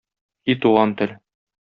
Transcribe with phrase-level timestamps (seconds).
[0.53, 1.13] И туган тел!